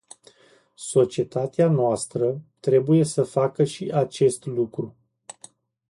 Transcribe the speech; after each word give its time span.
Societatea 0.75 1.69
noastră 1.69 2.41
trebuie 2.59 3.03
să 3.03 3.23
facă 3.23 3.63
și 3.63 3.91
acest 3.93 4.45
lucru. 4.45 4.95